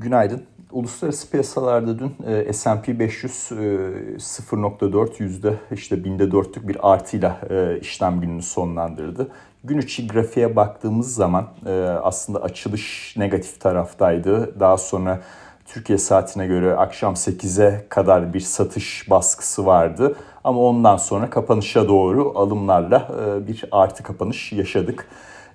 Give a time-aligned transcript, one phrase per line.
[0.00, 0.42] Günaydın.
[0.72, 2.12] Uluslararası piyasalarda dün
[2.52, 9.28] S&P 500 e, 0.4 yüzde işte binde dörtlük bir artıyla e, işlem gününü sonlandırdı.
[9.64, 14.60] Gün içi grafiğe baktığımız zaman e, aslında açılış negatif taraftaydı.
[14.60, 15.20] Daha sonra
[15.66, 20.16] Türkiye saatine göre akşam 8'e kadar bir satış baskısı vardı.
[20.44, 25.08] Ama ondan sonra kapanışa doğru alımlarla e, bir artı kapanış yaşadık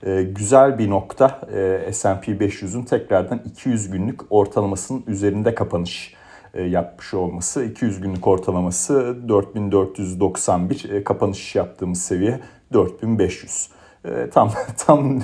[0.05, 6.13] e, güzel bir nokta e, S&P 500'ün tekrardan 200 günlük ortalamasının üzerinde kapanış
[6.53, 7.63] e, yapmış olması.
[7.63, 12.39] 200 günlük ortalaması 4491 e, kapanış yaptığımız seviye
[12.73, 13.69] 4500.
[14.05, 15.21] E, tam tam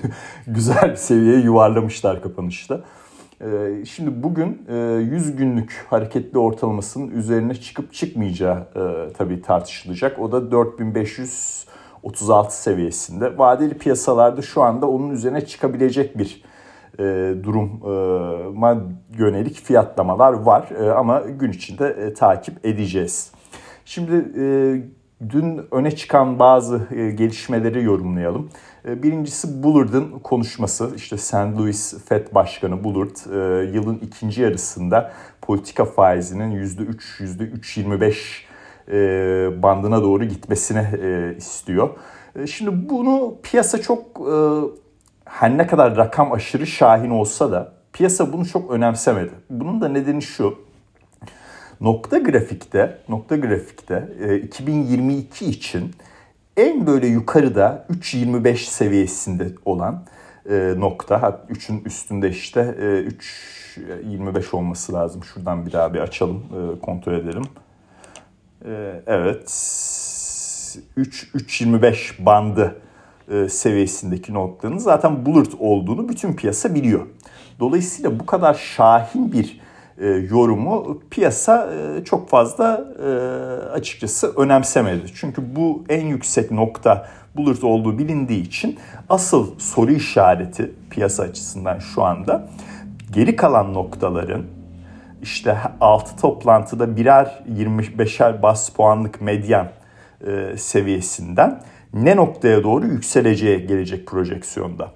[0.48, 2.82] güzel bir seviyeye yuvarlamışlar kapanışta.
[3.90, 4.66] Şimdi bugün
[5.00, 8.68] 100 günlük hareketli ortalamasının üzerine çıkıp çıkmayacağı
[9.18, 10.20] tabii tartışılacak.
[10.20, 11.66] O da 4500
[12.04, 13.38] 36 seviyesinde.
[13.38, 16.44] Vadeli piyasalarda şu anda onun üzerine çıkabilecek bir
[17.00, 18.78] e, duruma
[19.18, 23.32] yönelik fiyatlamalar var e, ama gün içinde e, takip edeceğiz.
[23.86, 24.46] Şimdi e,
[25.30, 28.50] dün öne çıkan bazı e, gelişmeleri yorumlayalım.
[28.86, 30.92] E, birincisi Bullard'ın konuşması.
[30.96, 31.34] İşte St.
[31.34, 38.49] Louis Fed Başkanı Bullard e, yılın ikinci yarısında politika faizinin %3, %3.25 e,
[39.64, 41.90] bandına doğru gitmesini e, istiyor.
[42.36, 44.22] E, şimdi bunu piyasa çok
[45.26, 49.32] her ne kadar rakam aşırı şahin olsa da piyasa bunu çok önemsemedi.
[49.50, 50.70] Bunun da nedeni şu.
[51.82, 54.10] Nokta grafikte, nokta grafikte
[54.44, 55.92] 2022 için
[56.58, 60.04] en böyle yukarıda 3.25 seviyesinde olan
[60.78, 65.24] nokta, hatta 3'ün üstünde işte 3.25 olması lazım.
[65.24, 66.44] Şuradan bir daha bir açalım,
[66.82, 67.44] kontrol edelim.
[68.66, 69.50] Ee, evet
[70.98, 72.82] 3-3.25 bandı
[73.32, 77.06] e, seviyesindeki noktanın zaten Bullard olduğunu bütün piyasa biliyor.
[77.60, 79.60] Dolayısıyla bu kadar şahin bir
[79.98, 82.86] e, yorumu piyasa e, çok fazla
[83.74, 85.06] açıkçası önemsemedi.
[85.16, 92.04] Çünkü bu en yüksek nokta Bullard olduğu bilindiği için asıl soru işareti piyasa açısından şu
[92.04, 92.48] anda
[93.12, 94.44] geri kalan noktaların
[95.22, 99.68] işte 6 toplantıda birer 25'er bas puanlık medyan
[100.28, 101.62] e, seviyesinden
[101.94, 104.92] ne noktaya doğru yükseleceği gelecek projeksiyonda.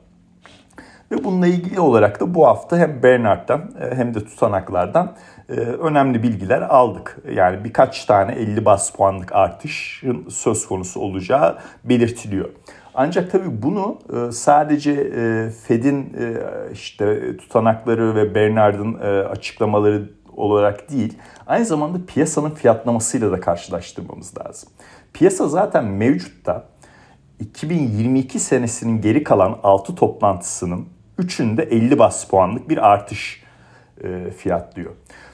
[1.12, 5.16] Ve bununla ilgili olarak da bu hafta hem Bernard'dan e, hem de tutanaklardan
[5.50, 7.18] e, önemli bilgiler aldık.
[7.36, 12.50] Yani birkaç tane 50 bas puanlık artışın söz konusu olacağı belirtiliyor.
[12.96, 16.38] Ancak tabii bunu e, sadece e, Fed'in e,
[16.74, 18.94] işte tutanakları ve Bernard'ın
[19.24, 21.18] açıklamaları olarak değil,
[21.48, 24.70] aynı zamanda piyasanın fiyatlamasıyla da karşılaştırmamız lazım.
[25.14, 26.64] Piyasa zaten mevcutta
[27.40, 30.88] 2022 senesinin geri kalan 6 toplantısının
[31.20, 33.44] 3'ünde 50 bas puanlık bir artış
[34.38, 34.92] fiyatlıyor.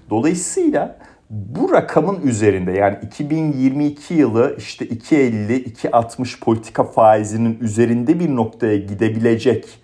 [0.09, 0.97] Dolayısıyla
[1.29, 9.79] bu rakamın üzerinde yani 2022 yılı işte 2.50-2.60 politika faizinin üzerinde bir noktaya gidebilecek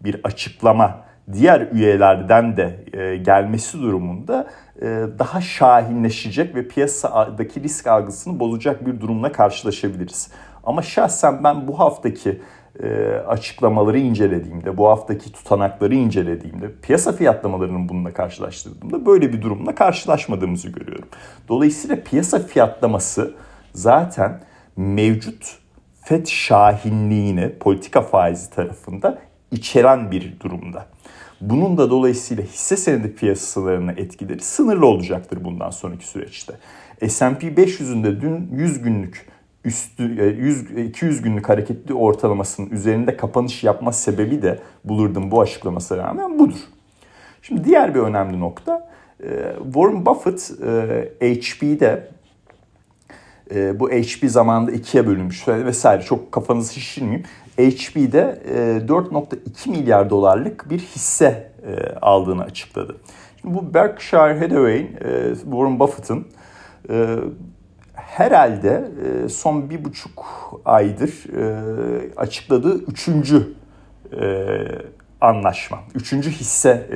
[0.00, 4.48] bir açıklama diğer üyelerden de e, gelmesi durumunda
[4.82, 4.86] e,
[5.18, 10.30] daha şahinleşecek ve piyasadaki risk algısını bozacak bir durumla karşılaşabiliriz.
[10.64, 12.40] Ama şahsen ben bu haftaki
[12.82, 12.88] e,
[13.26, 21.08] açıklamaları incelediğimde, bu haftaki tutanakları incelediğimde, piyasa fiyatlamalarının bununla karşılaştırdığımda böyle bir durumla karşılaşmadığımızı görüyorum.
[21.48, 23.34] Dolayısıyla piyasa fiyatlaması
[23.72, 24.40] zaten
[24.76, 25.58] mevcut
[26.02, 29.18] FED şahinliğini politika faizi tarafında
[29.50, 30.86] içeren bir durumda.
[31.40, 36.52] Bunun da dolayısıyla hisse senedi piyasalarına etkileri sınırlı olacaktır bundan sonraki süreçte.
[37.08, 39.26] S&P 500'ün de dün 100 günlük
[39.66, 40.02] üstü
[40.38, 46.38] 100 e, 200 günlük hareketli ortalamasının üzerinde kapanış yapma sebebi de Bullard'ın bu açıklamasına rağmen
[46.38, 46.58] budur.
[47.42, 48.90] Şimdi diğer bir önemli nokta
[49.22, 49.28] e,
[49.64, 50.52] Warren Buffett
[51.20, 52.08] HP'de
[53.54, 57.24] e, bu HP zamanında ikiye bölünmüş vesaire çok kafanızı şişirmeyeyim.
[57.56, 58.42] HP'de
[58.88, 61.52] 4.2 milyar dolarlık bir hisse
[62.02, 62.96] aldığını açıkladı.
[63.40, 64.86] Şimdi bu Berkshire Hathaway,
[65.44, 66.26] Warren Buffett'ın
[68.16, 68.84] herhalde
[69.24, 70.26] e, son bir buçuk
[70.64, 73.54] aydır e, açıkladığı üçüncü
[74.20, 74.56] e,
[75.20, 76.86] anlaşma, üçüncü hisse,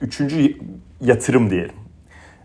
[0.00, 0.56] üçüncü
[1.00, 1.74] yatırım diyelim.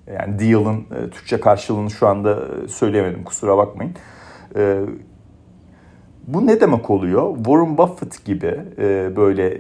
[0.08, 3.94] Yani deal'ın Türkçe karşılığını şu anda söyleyemedim kusura bakmayın.
[6.28, 7.36] Bu ne demek oluyor?
[7.36, 8.56] Warren Buffett gibi
[9.16, 9.58] böyle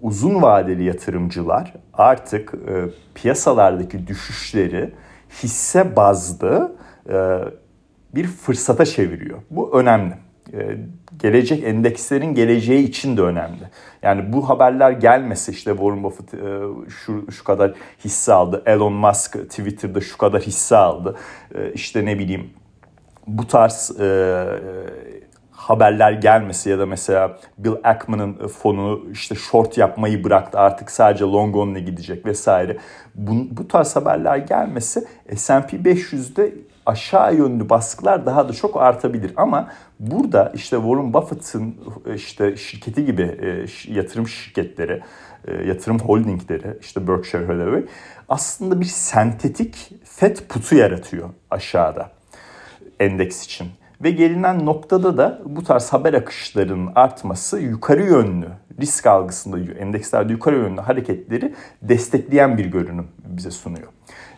[0.00, 2.54] uzun vadeli yatırımcılar artık
[3.14, 4.92] piyasalardaki düşüşleri
[5.42, 6.76] hisse bazlı
[7.08, 7.38] e,
[8.14, 9.38] bir fırsata çeviriyor.
[9.50, 10.14] Bu önemli.
[11.18, 13.70] gelecek endekslerin geleceği için de önemli.
[14.02, 16.30] Yani bu haberler gelmese işte Warren Buffett
[16.88, 17.74] şu, şu kadar
[18.04, 18.62] hisse aldı.
[18.66, 21.16] Elon Musk Twitter'da şu kadar hisse aldı.
[21.74, 22.50] İşte ne bileyim
[23.26, 23.92] bu tarz
[25.62, 31.56] haberler gelmesi ya da mesela Bill Ackman'ın fonu işte short yapmayı bıraktı artık sadece long
[31.56, 32.76] only gidecek vesaire.
[33.14, 35.04] Bu, bu tarz haberler gelmesi
[35.36, 36.54] S&P 500'de
[36.86, 39.32] aşağı yönlü baskılar daha da çok artabilir.
[39.36, 39.68] Ama
[40.00, 41.76] burada işte Warren Buffett'ın
[42.14, 45.00] işte şirketi gibi e, yatırım şirketleri,
[45.48, 47.84] e, yatırım holdingleri işte Berkshire Hathaway
[48.28, 52.10] aslında bir sentetik FED putu yaratıyor aşağıda
[53.00, 53.68] endeks için.
[54.02, 58.48] Ve gelinen noktada da bu tarz haber akışlarının artması yukarı yönlü
[58.80, 63.88] risk algısında endekslerde yukarı yönlü hareketleri destekleyen bir görünüm bize sunuyor.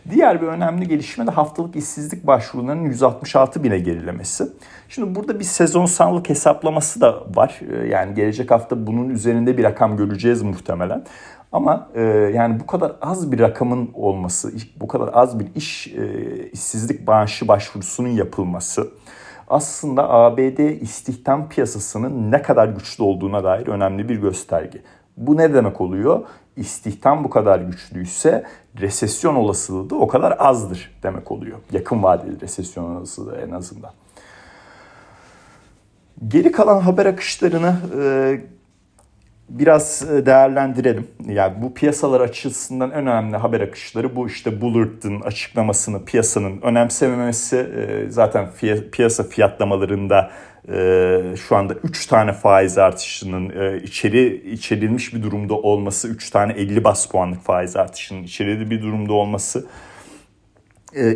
[0.09, 4.47] Diğer bir önemli gelişme de haftalık işsizlik başvurularının 166 bine gerilemesi.
[4.89, 7.59] Şimdi burada bir sezonsallık hesaplaması da var.
[7.71, 11.03] Ee, yani gelecek hafta bunun üzerinde bir rakam göreceğiz muhtemelen.
[11.51, 12.01] Ama e,
[12.33, 17.47] yani bu kadar az bir rakamın olması, bu kadar az bir iş e, işsizlik bağışı
[17.47, 18.87] başvurusunun yapılması
[19.47, 24.81] aslında ABD istihdam piyasasının ne kadar güçlü olduğuna dair önemli bir gösterge.
[25.17, 26.23] Bu ne demek oluyor?
[26.55, 28.43] İstihdam bu kadar güçlüyse
[28.79, 31.57] resesyon olasılığı da o kadar azdır demek oluyor.
[31.71, 33.91] Yakın vadeli resesyon olasılığı en azından.
[36.27, 38.41] Geri kalan haber akışlarını e,
[39.49, 41.07] biraz e, değerlendirelim.
[41.27, 48.49] Yani bu piyasalar açısından önemli haber akışları bu işte Bullard'ın açıklamasını piyasanın önemsememesi e, zaten
[48.91, 50.31] piyasa fiyatlamalarında
[50.71, 56.83] e, şu anda 3 tane faiz artışının içeri içerilmiş bir durumda olması 3 tane 50
[56.83, 59.65] bas puanlık faiz artışının içerili bir durumda olması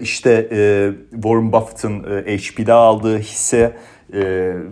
[0.02, 0.50] işte
[1.12, 3.74] Warren Buffett'ın HP'de aldığı hisse
[4.14, 4.22] e,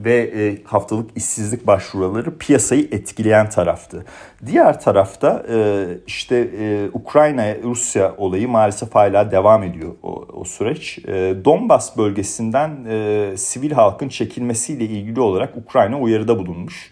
[0.05, 4.05] ve e, haftalık işsizlik başvuruları piyasayı etkileyen taraftı.
[4.45, 10.99] Diğer tarafta e, işte e, Ukrayna-Rusya olayı maalesef hala devam ediyor o, o süreç.
[11.07, 16.91] E, Donbas bölgesinden e, sivil halkın çekilmesiyle ilgili olarak Ukrayna uyarıda bulunmuş.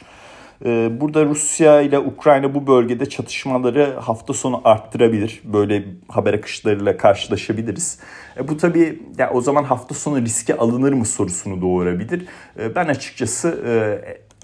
[0.65, 5.41] E, burada Rusya ile Ukrayna bu bölgede çatışmaları hafta sonu arttırabilir.
[5.43, 7.99] Böyle haber akışlarıyla karşılaşabiliriz.
[8.37, 12.25] E bu tabii ya o zaman hafta sonu riske alınır mı sorusunu doğurabilir.
[12.59, 13.73] E, ben açıkçası e,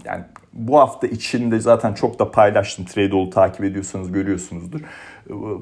[0.05, 0.23] yani
[0.53, 2.85] bu hafta içinde zaten çok da paylaştım.
[2.85, 4.79] Tradeall'u takip ediyorsanız görüyorsunuzdur.
[4.79, 4.83] E,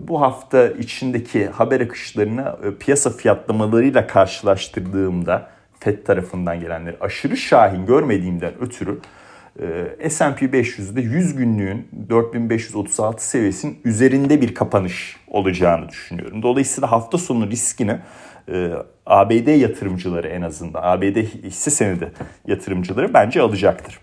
[0.07, 5.49] bu hafta içindeki haber akışlarını e, piyasa fiyatlamalarıyla karşılaştırdığımda
[5.79, 8.99] FED tarafından gelenleri aşırı şahin görmediğimden ötürü
[10.09, 16.43] S&P 500'de 100 günlüğün 4536 seviyesinin üzerinde bir kapanış olacağını düşünüyorum.
[16.43, 17.97] Dolayısıyla hafta sonu riskini
[18.51, 18.71] e,
[19.05, 22.11] ABD yatırımcıları en azından ABD hisse senedi
[22.47, 23.99] yatırımcıları bence alacaktır.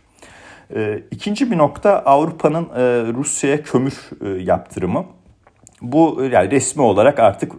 [0.75, 3.95] E, ikinci bir nokta Avrupa'nın e, Rusya'ya kömür
[4.41, 5.07] yaptırımı.
[5.83, 7.53] Bu yani resmi olarak artık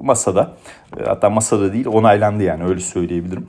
[0.00, 0.52] masada
[1.04, 3.48] hatta masada değil onaylandı yani öyle söyleyebilirim.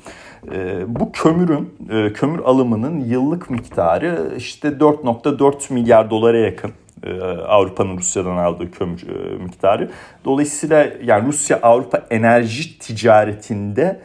[0.87, 1.73] bu kömürün
[2.13, 6.71] kömür alımının yıllık miktarı işte 4.4 milyar dolara yakın
[7.03, 9.89] e, Avrupa'nın Rusya'dan aldığı kömür e, miktarı.
[10.25, 13.99] Dolayısıyla yani Rusya Avrupa enerji ticaretinde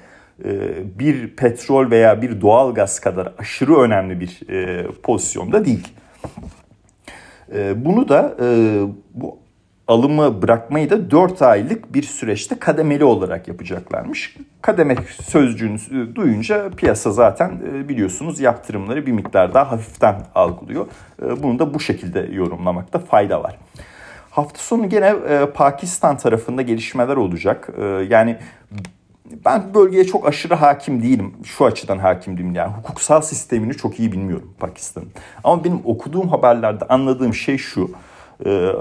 [0.44, 0.50] e,
[0.98, 4.40] bir petrol veya bir doğal gaz kadar aşırı önemli bir
[5.02, 5.88] pozisyonda değil.
[7.76, 8.36] Bunu da
[9.14, 9.38] bu
[9.88, 14.36] alımı bırakmayı da 4 aylık bir süreçte kademeli olarak yapacaklarmış.
[14.62, 20.86] Kademe sözcüğünü duyunca piyasa zaten e, biliyorsunuz yaptırımları bir miktar daha hafiften algılıyor.
[21.22, 23.58] E, bunu da bu şekilde yorumlamakta fayda var.
[24.30, 27.68] Hafta sonu gene e, Pakistan tarafında gelişmeler olacak.
[28.08, 28.36] Yani
[29.44, 31.34] ben bölgeye çok aşırı hakim değilim.
[31.44, 32.54] Şu açıdan hakim değilim.
[32.54, 35.08] Yani hukuksal sistemini çok iyi bilmiyorum Pakistan'ın.
[35.44, 37.90] Ama benim okuduğum haberlerde anladığım şey şu.
[38.46, 38.72] Ee,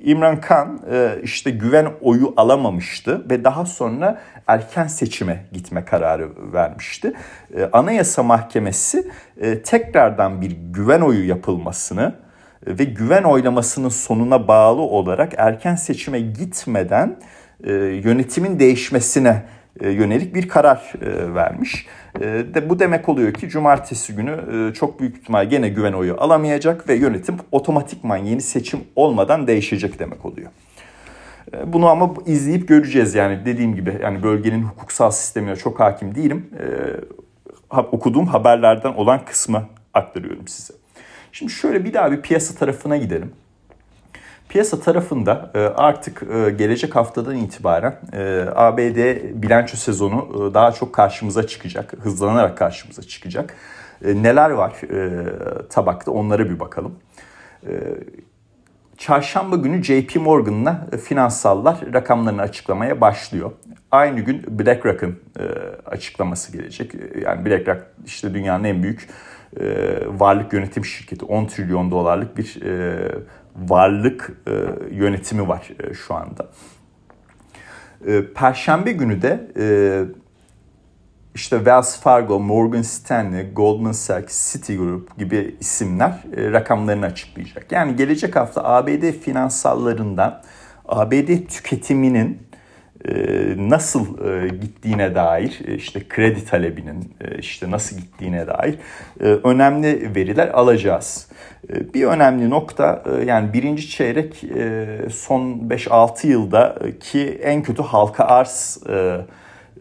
[0.00, 7.12] İmran Khan e, işte güven oyu alamamıştı ve daha sonra erken seçime gitme kararı vermişti.
[7.56, 9.10] Ee, Anayasa Mahkemesi
[9.40, 12.14] e, tekrardan bir güven oyu yapılmasını
[12.66, 17.16] ve güven oylamasının sonuna bağlı olarak erken seçime gitmeden
[17.64, 19.42] e, yönetimin değişmesine
[19.80, 20.92] yönelik bir karar
[21.34, 21.86] vermiş.
[22.20, 26.20] Ee, de bu demek oluyor ki cumartesi günü e, çok büyük ihtimal gene güven oyu
[26.20, 30.50] alamayacak ve yönetim otomatikman yeni seçim olmadan değişecek demek oluyor.
[31.66, 36.50] Bunu ama izleyip göreceğiz yani dediğim gibi yani bölgenin hukuksal sistemine çok hakim değilim.
[37.70, 40.74] Okuduğum haberlerden olan kısmı aktarıyorum size.
[41.32, 43.32] Şimdi şöyle bir daha bir piyasa tarafına gidelim.
[44.56, 48.98] Piyasa tarafında e, artık e, gelecek haftadan itibaren e, ABD
[49.42, 51.94] bilanço sezonu daha çok karşımıza çıkacak.
[52.00, 53.54] Hızlanarak karşımıza çıkacak.
[54.04, 54.72] Neler var
[55.70, 56.98] tabakta onlara bir bakalım.
[58.98, 63.52] Çarşamba günü JP Morgan'la finansallar rakamlarını açıklamaya başlıyor.
[63.90, 65.20] Aynı gün BlackRock'ın
[65.86, 66.92] açıklaması gelecek.
[67.22, 69.08] Yani BlackRock işte dünyanın en büyük
[70.06, 71.24] varlık yönetim şirketi.
[71.24, 72.56] 10 trilyon dolarlık bir
[73.58, 74.52] varlık e,
[74.90, 76.48] yönetimi var e, şu anda.
[78.06, 79.50] E, Perşembe günü de
[81.34, 87.72] işte Wells Fargo, Morgan Stanley, Goldman Sachs, Citigroup gibi isimler rakamlarını açıklayacak.
[87.72, 90.42] Yani gelecek hafta ABD finansallarından
[90.88, 92.45] ABD tüketiminin
[93.56, 98.78] nasıl e, gittiğine dair e, işte kredi talebinin işte nasıl gittiğine dair
[99.20, 101.28] önemli veriler alacağız.
[101.94, 104.44] Bir önemli nokta yani birinci çeyrek
[105.12, 108.82] son 5-6 yılda ki en kötü halka arz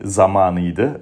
[0.03, 1.01] zamanıydı.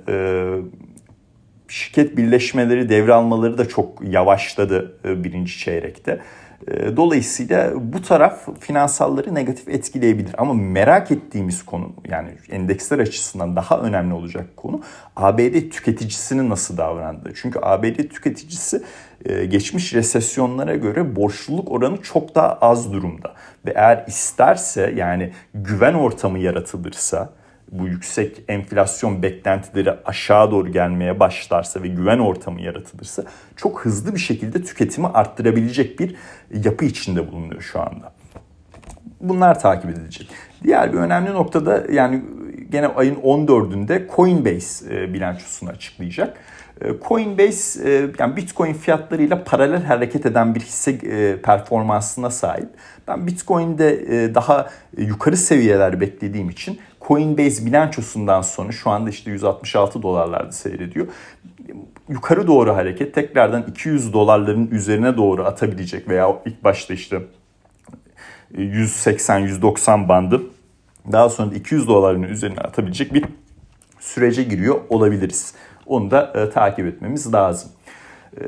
[1.68, 6.20] Şirket birleşmeleri, devralmaları da çok yavaşladı birinci çeyrekte.
[6.68, 10.36] Ee, dolayısıyla bu taraf finansalları negatif etkileyebilir.
[10.38, 14.82] Ama merak ettiğimiz konu yani endeksler açısından daha önemli olacak konu
[15.16, 17.34] ABD tüketicisinin nasıl davrandığı.
[17.36, 18.84] Çünkü ABD tüketicisi
[19.26, 23.34] e, geçmiş resesyonlara göre borçluluk oranı çok daha az durumda.
[23.66, 27.30] Ve eğer isterse yani güven ortamı yaratılırsa
[27.74, 33.24] bu yüksek enflasyon beklentileri aşağı doğru gelmeye başlarsa ve güven ortamı yaratılırsa
[33.56, 36.16] çok hızlı bir şekilde tüketimi arttırabilecek bir
[36.64, 38.14] yapı içinde bulunuyor şu anda.
[39.22, 40.30] Bunlar takip edilecek.
[40.64, 42.22] Diğer bir önemli noktada yani
[42.70, 46.38] gene ayın 14'ünde Coinbase e, bilançosunu açıklayacak.
[46.82, 50.98] E, Coinbase e, yani Bitcoin fiyatlarıyla paralel hareket eden bir hisse
[51.42, 52.70] performansına sahip.
[53.08, 60.52] Ben Bitcoin'de daha yukarı seviyeler beklediğim için Coinbase bilançosundan sonra şu anda işte 166 dolarlarda
[60.52, 61.08] seyrediyor.
[62.10, 67.22] Yukarı doğru hareket tekrardan 200 dolarların üzerine doğru atabilecek veya ilk başta işte
[68.54, 70.42] 180-190 bandı
[71.12, 73.26] daha sonra da 200 doların üzerine atabilecek bir
[74.00, 75.54] sürece giriyor olabiliriz.
[75.86, 77.72] Onu da e, takip etmemiz lazım.
[78.42, 78.44] E,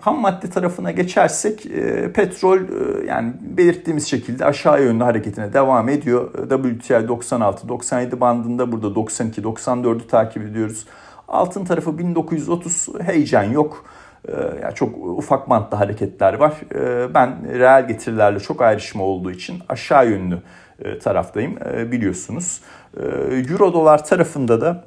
[0.00, 6.32] ham madde tarafına geçersek e, petrol e, yani belirttiğimiz şekilde aşağı yönlü hareketine devam ediyor.
[6.32, 10.86] WTI 96-97 bandında burada 92-94'ü takip ediyoruz.
[11.28, 13.84] Altın tarafı 1930 heyecan yok.
[14.28, 16.54] E, yani çok ufak bantlı hareketler var.
[16.74, 20.38] E, ben reel getirilerle çok ayrışma olduğu için aşağı yönlü
[20.78, 22.60] e, taraftayım e, biliyorsunuz.
[22.96, 23.02] E,
[23.50, 24.84] Euro dolar tarafında da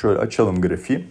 [0.00, 1.04] şöyle açalım grafiği.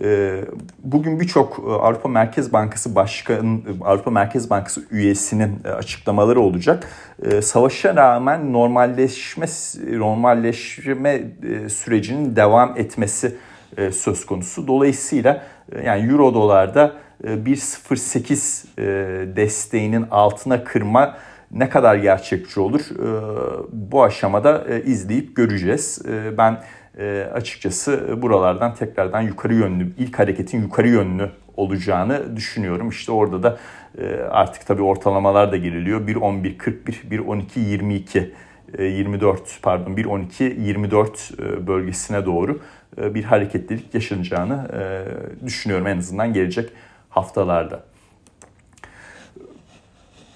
[0.00, 0.44] Ee,
[0.84, 6.88] bugün birçok e, Avrupa Merkez Bankası Başkanı, Avrupa Merkez Bankası üyesinin e, açıklamaları olacak.
[7.22, 9.46] Ee, savaşa rağmen normalleşme
[9.98, 11.24] normalleşme e,
[11.68, 13.34] sürecinin devam etmesi
[13.92, 14.66] söz konusu.
[14.66, 15.42] Dolayısıyla
[15.84, 16.92] yani Euro dolarda
[17.24, 21.16] 1.08 desteğinin altına kırma
[21.50, 22.80] ne kadar gerçekçi olur
[23.72, 26.02] bu aşamada izleyip göreceğiz.
[26.38, 26.62] Ben
[26.98, 32.88] e, açıkçası buralardan tekrardan yukarı yönlü, ilk hareketin yukarı yönlü olacağını düşünüyorum.
[32.88, 33.58] İşte orada da
[33.98, 36.08] e, artık tabii ortalamalar da geliliyor.
[36.08, 38.30] 1.11.41, 1.12.22
[38.78, 42.60] 24 pardon 1.12 24 e, bölgesine doğru
[42.98, 46.70] e, bir hareketlilik yaşanacağını e, düşünüyorum en azından gelecek
[47.10, 47.91] haftalarda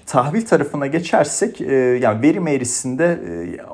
[0.07, 3.19] tahvil tarafına geçersek e, yani verim eğrisinde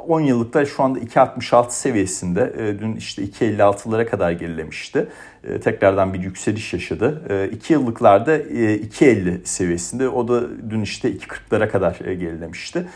[0.07, 2.53] 10 e, yıllıkta şu anda 2.66 seviyesinde.
[2.59, 5.09] E, dün işte 2.56'lara kadar gerilemişti.
[5.65, 7.49] Tekrardan bir yükseliş yaşadı.
[7.53, 10.09] 2 yıllıklarda 2.50 seviyesinde.
[10.09, 12.87] O da dün işte 2.40'lara kadar gerilemişti.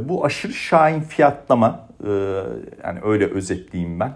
[0.00, 1.88] Bu aşırı şahin fiyatlama
[2.84, 4.12] yani öyle özetleyeyim ben.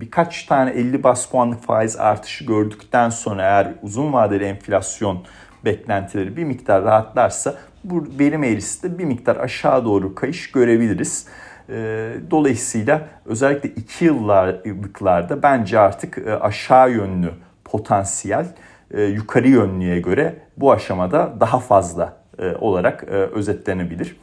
[0.00, 5.24] Birkaç tane 50 bas puanlık faiz artışı gördükten sonra eğer uzun vadeli enflasyon
[5.64, 7.54] beklentileri bir miktar rahatlarsa
[7.90, 11.26] bu verim eğrisi de bir miktar aşağı doğru kayış görebiliriz.
[11.70, 17.30] Ee, dolayısıyla özellikle 2 yıllıklarda bence artık e, aşağı yönlü
[17.64, 18.46] potansiyel
[18.90, 24.16] e, yukarı yönlüye göre bu aşamada daha fazla e, olarak özetlenebilir.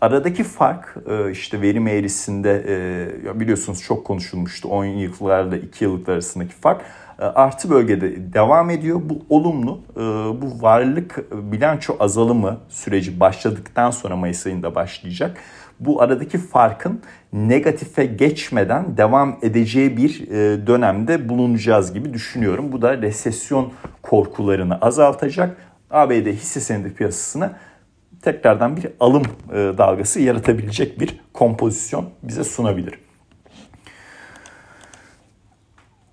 [0.00, 0.96] Aradaki fark
[1.32, 2.64] işte verim eğrisinde
[3.34, 6.82] biliyorsunuz çok konuşulmuştu 10 yıllarla 2 yıllıklar arasındaki fark
[7.18, 9.00] artı bölgede devam ediyor.
[9.04, 9.80] Bu olumlu.
[9.96, 10.00] E,
[10.42, 15.36] bu varlık bilanço azalımı süreci başladıktan sonra Mayıs ayında başlayacak.
[15.80, 17.00] Bu aradaki farkın
[17.32, 22.72] negatife geçmeden devam edeceği bir e, dönemde bulunacağız gibi düşünüyorum.
[22.72, 25.56] Bu da resesyon korkularını azaltacak.
[25.90, 27.50] ABD hisse senedi piyasasını
[28.22, 32.98] tekrardan bir alım e, dalgası yaratabilecek bir kompozisyon bize sunabilir.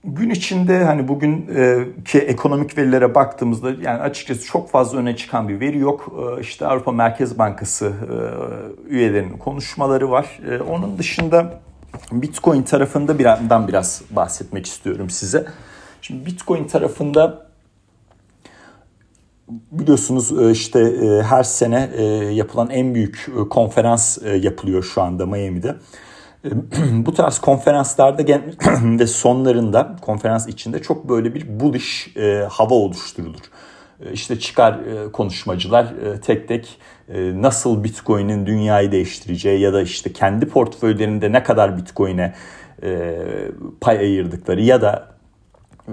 [0.04, 5.50] Gün içinde hani bugün e, ki ekonomik verilere baktığımızda yani açıkçası çok fazla öne çıkan
[5.50, 6.14] bir veri yok.
[6.38, 10.40] E, işte Avrupa Merkez Bankası e, üyelerinin konuşmaları var.
[10.70, 11.60] Onun dışında
[12.12, 15.46] Bitcoin tarafında birazdan biraz bahsetmek istiyorum size.
[16.02, 17.48] Şimdi Bitcoin tarafında
[19.72, 21.90] biliyorsunuz işte her sene
[22.34, 25.76] yapılan en büyük konferans yapılıyor şu anda Miami'de.
[26.94, 28.22] Bu tarz konferanslarda
[29.00, 32.16] ve sonlarında konferans içinde çok böyle bir bullish
[32.50, 33.40] hava oluşturulur.
[34.14, 34.80] İşte çıkar
[35.14, 35.88] konuşmacılar
[36.22, 36.80] tek tek
[37.18, 42.34] nasıl Bitcoin'in dünyayı değiştireceği ya da işte kendi portföylerinde ne kadar Bitcoin'e
[43.82, 45.19] pay ayırdıkları ya da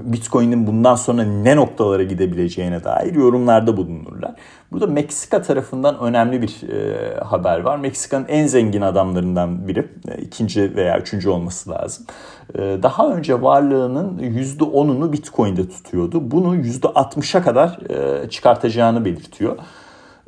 [0.05, 4.35] Bitcoin'in bundan sonra ne noktalara gidebileceğine dair yorumlarda bulunurlar.
[4.73, 7.77] Burada Meksika tarafından önemli bir e, haber var.
[7.77, 9.89] Meksika'nın en zengin adamlarından biri.
[10.09, 12.07] E, ikinci veya üçüncü olması lazım.
[12.55, 16.31] E, daha önce varlığının %10'unu Bitcoin'de tutuyordu.
[16.31, 19.57] Bunu %60'a kadar e, çıkartacağını belirtiyor.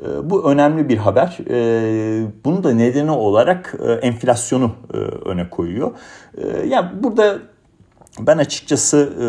[0.02, 1.38] E, bu önemli bir haber.
[1.50, 4.72] E, bunu da nedeni olarak e, enflasyonu
[5.24, 5.90] öne koyuyor.
[6.68, 7.38] Yani burada
[8.20, 9.26] ben açıkçası e,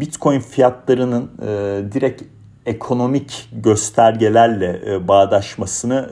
[0.00, 2.22] Bitcoin fiyatlarının e, direkt
[2.66, 6.10] ekonomik göstergelerle e, bağdaşmasını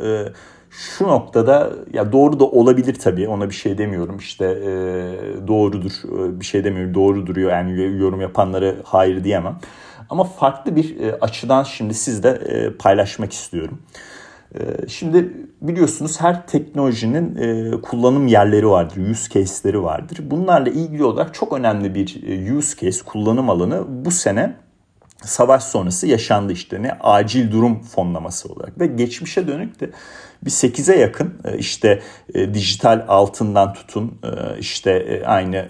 [0.70, 4.18] şu noktada ya doğru da olabilir tabii ona bir şey demiyorum.
[4.18, 4.46] İşte
[5.48, 5.92] doğrudur
[6.40, 7.50] bir şey demiyorum doğru duruyor.
[7.50, 9.58] Yani yorum yapanları hayır diyemem.
[10.10, 12.38] Ama farklı bir açıdan şimdi sizle
[12.78, 13.78] paylaşmak istiyorum.
[14.54, 20.18] Ee, şimdi biliyorsunuz her teknolojinin e, kullanım yerleri vardır, use case'leri vardır.
[20.22, 24.56] Bunlarla ilgili olarak çok önemli bir e, use case, kullanım alanı bu sene
[25.24, 29.90] savaş sonrası yaşandı işte ne acil durum fonlaması olarak ve geçmişe dönük de
[30.44, 32.02] bir 8'e yakın e, işte
[32.54, 34.20] dijital altından tutun
[34.58, 35.68] işte aynı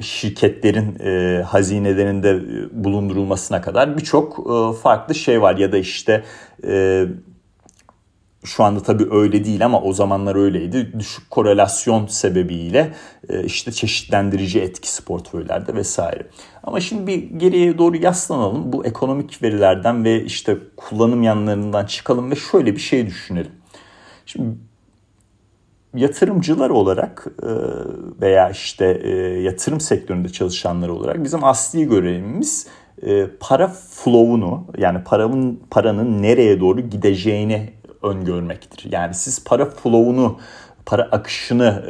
[0.00, 6.24] şirketlerin e, hazinelerinde e, bulundurulmasına kadar birçok e, farklı şey var ya da işte
[6.66, 7.04] e,
[8.44, 10.92] şu anda tabii öyle değil ama o zamanlar öyleydi.
[10.98, 12.94] Düşük korelasyon sebebiyle
[13.28, 16.26] e, işte çeşitlendirici etkisi portföylerde vesaire.
[16.62, 18.72] Ama şimdi bir geriye doğru yaslanalım.
[18.72, 23.52] Bu ekonomik verilerden ve işte kullanım yanlarından çıkalım ve şöyle bir şey düşünelim.
[24.26, 24.56] Şimdi
[25.94, 27.48] yatırımcılar olarak e,
[28.22, 29.10] veya işte e,
[29.42, 32.66] yatırım sektöründe çalışanlar olarak bizim asli görevimiz
[33.02, 38.92] e, para flow'unu yani paranın paranın nereye doğru gideceğini öngörmektir.
[38.92, 40.38] Yani siz para flow'unu
[40.86, 41.82] para akışını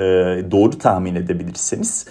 [0.51, 2.07] doğru tahmin edebilirseniz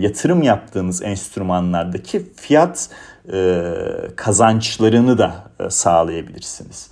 [0.00, 2.90] yatırım yaptığınız enstrümanlardaki fiyat
[4.16, 5.34] kazançlarını da
[5.70, 6.90] sağlayabilirsiniz.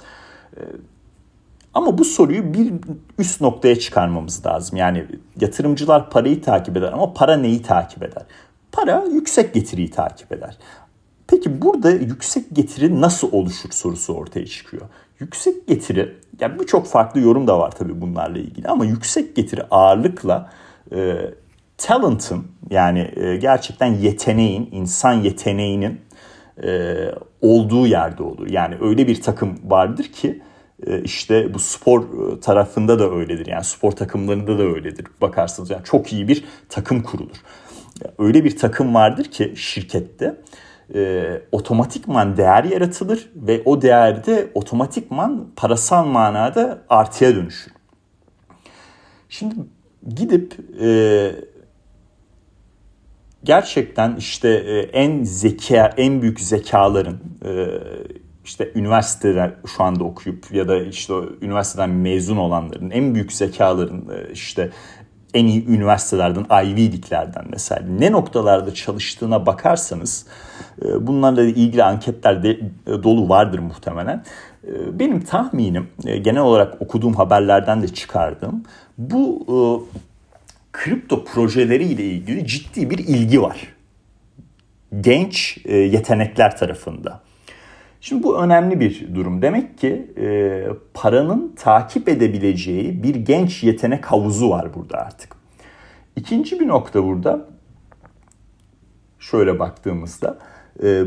[1.76, 2.72] Ama bu soruyu bir
[3.18, 4.78] üst noktaya çıkarmamız lazım.
[4.78, 5.06] Yani
[5.40, 8.22] yatırımcılar parayı takip eder ama para neyi takip eder?
[8.72, 10.58] Para yüksek getiriyi takip eder.
[11.28, 14.82] Peki burada yüksek getiri nasıl oluşur sorusu ortaya çıkıyor.
[15.20, 20.50] Yüksek getiri, yani birçok farklı yorum da var tabii bunlarla ilgili ama yüksek getiri ağırlıkla
[20.92, 21.16] e,
[21.78, 26.00] talent'ın yani e, gerçekten yeteneğin, insan yeteneğinin
[26.62, 26.96] e,
[27.40, 28.50] olduğu yerde olur.
[28.50, 30.42] Yani öyle bir takım vardır ki
[31.04, 33.46] işte bu spor e, tarafında da öyledir.
[33.46, 35.06] Yani spor takımlarında da öyledir.
[35.20, 37.36] Bakarsınız yani çok iyi bir takım kurulur.
[38.18, 40.36] Öyle bir takım vardır ki şirkette
[40.94, 47.72] e, otomatikman değer yaratılır ve o değer de otomatikman parasal manada artıya dönüşür.
[49.28, 49.54] Şimdi
[50.14, 51.30] gidip e,
[53.44, 57.50] gerçekten işte e, en zeka, en büyük zekaların e,
[58.46, 64.32] işte üniversiteler şu anda okuyup ya da işte üniversiteden mezun olanların en büyük zekaların e,
[64.32, 64.70] işte
[65.34, 70.26] en iyi üniversitelerden, Ivy League'lerden mesela ne noktalarda çalıştığına bakarsanız
[70.82, 74.24] e, bunlarla ilgili anketler de e, dolu vardır muhtemelen.
[74.92, 78.64] Benim tahminim genel olarak okuduğum haberlerden de çıkardığım
[78.98, 79.88] bu
[80.72, 83.74] kripto projeleriyle ilgili ciddi bir ilgi var.
[85.00, 87.25] Genç yetenekler tarafında.
[88.08, 89.42] Şimdi bu önemli bir durum.
[89.42, 95.36] Demek ki e, paranın takip edebileceği bir genç yetenek havuzu var burada artık.
[96.16, 97.48] İkinci bir nokta burada
[99.18, 100.38] şöyle baktığımızda
[100.82, 101.02] e,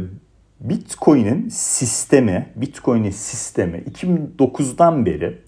[0.60, 5.42] Bitcoin'in sistemi, Bitcoin'in sistemi 2009'dan beri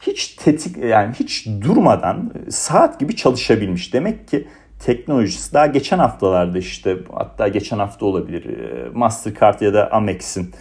[0.00, 3.94] hiç tetik yani hiç durmadan saat gibi çalışabilmiş.
[3.94, 9.92] Demek ki teknolojisi daha geçen haftalarda işte hatta geçen hafta olabilir e, Mastercard ya da
[9.92, 10.54] Amex'in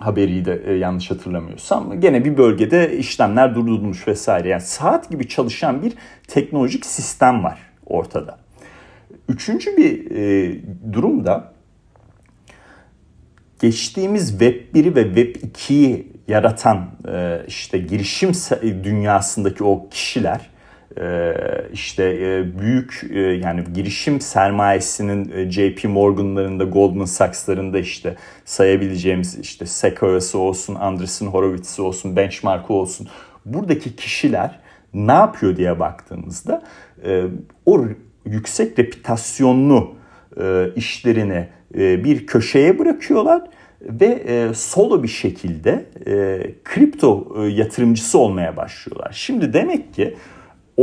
[0.00, 4.48] haberi de e, yanlış hatırlamıyorsam gene bir bölgede işlemler durdurulmuş vesaire.
[4.48, 5.92] Yani saat gibi çalışan bir
[6.28, 8.38] teknolojik sistem var ortada.
[9.28, 10.54] Üçüncü bir e,
[10.92, 11.52] durum da
[13.60, 18.32] geçtiğimiz Web 1'i ve Web 2'yi yaratan e, işte girişim
[18.84, 20.50] dünyasındaki o kişiler
[21.72, 30.38] işte e, büyük e, yani girişim sermayesinin JP Morgan'larında, Goldman Sachs'larında işte sayabileceğimiz işte Sequoia'sı
[30.38, 33.08] olsun, Andreessen Horowitz'i olsun, Benchmark'ı olsun.
[33.44, 34.58] Buradaki kişiler
[34.94, 36.62] ne yapıyor diye baktığımızda
[37.66, 37.84] o
[38.24, 39.94] yüksek reputasyonlu
[40.76, 43.42] işlerini bir köşeye bırakıyorlar
[43.82, 44.22] ve
[44.54, 45.86] solo bir şekilde
[46.64, 49.12] kripto yatırımcısı olmaya başlıyorlar.
[49.12, 50.16] Şimdi demek ki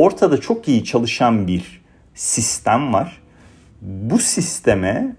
[0.04, 1.82] ortada çok iyi çalışan bir
[2.14, 3.22] sistem var.
[3.82, 5.16] Bu sisteme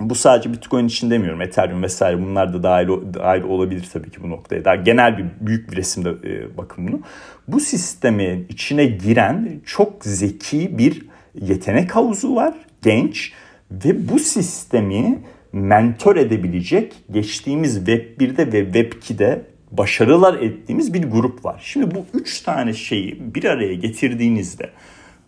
[0.00, 1.42] bu sadece Bitcoin için demiyorum.
[1.42, 4.64] Ethereum vesaire bunlar da dahil, dahil olabilir tabii ki bu noktaya.
[4.64, 7.00] Daha genel bir büyük bir resimde e, bakın bunu.
[7.48, 12.54] Bu sistemin içine giren çok zeki bir yetenek havuzu var.
[12.82, 13.32] Genç
[13.70, 15.18] ve bu sistemi
[15.52, 21.62] mentor edebilecek geçtiğimiz Web 1'de ve Web 2'de başarılar ettiğimiz bir grup var.
[21.64, 24.70] Şimdi bu üç tane şeyi bir araya getirdiğinizde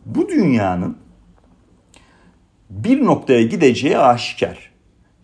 [0.06, 0.96] bu dünyanın
[2.70, 4.72] bir noktaya gideceği aşikar.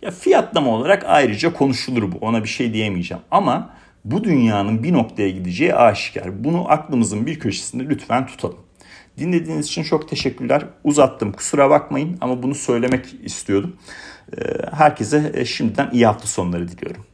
[0.02, 2.16] Ya fiyatlama olarak ayrıca konuşulur bu.
[2.20, 3.22] Ona bir şey diyemeyeceğim.
[3.31, 6.44] Ama bu dünyanın bir noktaya gideceği aşikar.
[6.44, 8.59] Bunu aklımızın bir köşesinde lütfen tutalım.
[9.18, 10.64] Dinlediğiniz için çok teşekkürler.
[10.85, 13.76] Uzattım kusura bakmayın ama bunu söylemek istiyordum.
[14.72, 17.04] Herkese şimdiden iyi hafta sonları diliyorum.